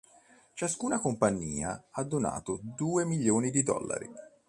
[0.55, 4.09] Ciascuna compagnia ha donato due milioni di dollari.